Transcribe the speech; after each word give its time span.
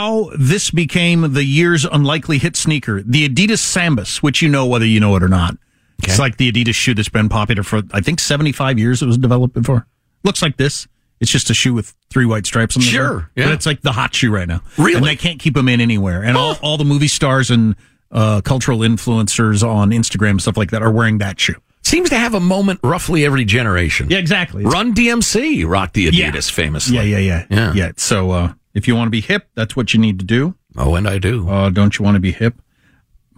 how 0.00 0.30
this 0.38 0.70
became 0.70 1.32
the 1.34 1.44
year's 1.44 1.84
unlikely 1.84 2.38
hit 2.38 2.56
sneaker, 2.56 3.02
the 3.02 3.28
Adidas 3.28 3.60
Sambas, 3.60 4.18
which 4.22 4.40
you 4.40 4.48
know 4.48 4.64
whether 4.66 4.86
you 4.86 4.98
know 5.00 5.14
it 5.16 5.22
or 5.22 5.28
not. 5.28 5.52
Okay. 6.02 6.10
It's 6.12 6.18
like 6.18 6.38
the 6.38 6.50
Adidas 6.50 6.74
shoe 6.74 6.94
that's 6.94 7.10
been 7.10 7.28
popular 7.28 7.62
for 7.62 7.82
I 7.92 8.00
think 8.00 8.20
75 8.20 8.78
years. 8.78 9.02
It 9.02 9.06
was 9.06 9.18
developed 9.18 9.54
before. 9.54 9.86
Looks 10.24 10.40
like 10.40 10.56
this. 10.56 10.88
It's 11.20 11.30
just 11.30 11.50
a 11.50 11.54
shoe 11.54 11.74
with 11.74 11.94
three 12.08 12.24
white 12.24 12.46
stripes 12.46 12.76
on 12.76 12.80
the 12.80 12.86
Sure, 12.88 13.30
yeah. 13.36 13.44
But 13.44 13.52
it's 13.52 13.66
like 13.66 13.82
the 13.82 13.92
hot 13.92 14.14
shoe 14.14 14.32
right 14.32 14.48
now. 14.48 14.62
Really? 14.78 14.96
And 14.96 15.04
they 15.06 15.16
can't 15.16 15.38
keep 15.38 15.52
them 15.52 15.68
in 15.68 15.78
anywhere. 15.82 16.24
And 16.24 16.34
all, 16.38 16.56
all 16.62 16.78
the 16.78 16.84
movie 16.86 17.08
stars 17.08 17.50
and 17.50 17.76
uh, 18.10 18.40
cultural 18.40 18.78
influencers 18.78 19.62
on 19.62 19.90
Instagram 19.90 20.30
and 20.30 20.40
stuff 20.42 20.56
like 20.56 20.70
that 20.70 20.82
are 20.82 20.90
wearing 20.90 21.18
that 21.18 21.38
shoe. 21.38 21.56
Seems 21.82 22.08
to 22.10 22.16
have 22.18 22.32
a 22.32 22.40
moment 22.40 22.80
roughly 22.82 23.26
every 23.26 23.44
generation. 23.44 24.08
Yeah, 24.08 24.16
exactly. 24.18 24.62
It's- 24.62 24.72
Run 24.72 24.94
DMC 24.94 25.66
rocked 25.68 25.92
the 25.92 26.08
Adidas 26.08 26.14
Yeah. 26.48 26.54
famously. 26.54 26.96
yeah, 26.96 27.02
yeah, 27.02 27.18
yeah, 27.18 27.46
Yeah. 27.50 27.72
yeah. 27.74 27.92
So 27.98 28.30
uh, 28.30 28.52
if 28.74 28.86
you 28.88 28.94
want 28.96 29.06
to 29.06 29.10
be 29.10 29.20
hip, 29.20 29.48
that's 29.54 29.74
what 29.76 29.92
you 29.94 30.00
need 30.00 30.18
to 30.20 30.24
do. 30.24 30.54
Oh, 30.76 30.94
and 30.94 31.08
I 31.08 31.18
do. 31.18 31.48
Uh, 31.48 31.70
don't 31.70 31.98
you 31.98 32.04
want 32.04 32.14
to 32.16 32.20
be 32.20 32.32
hip? 32.32 32.60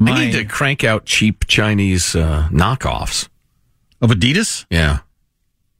I 0.00 0.24
need 0.26 0.32
to 0.32 0.44
crank 0.44 0.82
out 0.82 1.04
cheap 1.04 1.46
Chinese 1.46 2.16
uh, 2.16 2.48
knockoffs. 2.50 3.28
of 4.00 4.10
Adidas. 4.10 4.66
Yeah. 4.68 5.00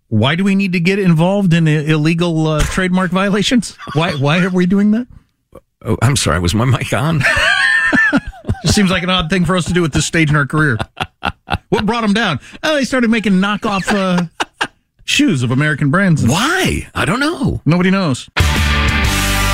Why 0.08 0.34
do 0.36 0.44
we 0.44 0.54
need 0.54 0.72
to 0.74 0.80
get 0.80 0.98
involved 0.98 1.52
in 1.54 1.66
illegal 1.66 2.46
uh, 2.46 2.60
trademark 2.62 3.10
violations? 3.10 3.76
Why? 3.94 4.12
Why 4.12 4.40
are 4.44 4.50
we 4.50 4.66
doing 4.66 4.90
that? 4.92 5.06
Oh, 5.84 5.96
I'm 6.02 6.16
sorry. 6.16 6.38
Was 6.38 6.54
my 6.54 6.64
mic 6.66 6.92
on? 6.92 7.22
Seems 8.66 8.90
like 8.90 9.02
an 9.02 9.10
odd 9.10 9.28
thing 9.28 9.44
for 9.44 9.56
us 9.56 9.64
to 9.64 9.72
do 9.72 9.84
at 9.84 9.92
this 9.92 10.06
stage 10.06 10.30
in 10.30 10.36
our 10.36 10.46
career. 10.46 10.78
What 11.70 11.84
brought 11.86 12.02
them 12.02 12.12
down? 12.12 12.38
Oh, 12.62 12.76
they 12.76 12.84
started 12.84 13.10
making 13.10 13.34
knockoff 13.34 13.82
uh, 13.92 14.66
shoes 15.04 15.42
of 15.42 15.50
American 15.50 15.90
brands. 15.90 16.24
Why? 16.26 16.86
I 16.94 17.04
don't 17.04 17.18
know. 17.20 17.60
Nobody 17.64 17.90
knows. 17.90 18.28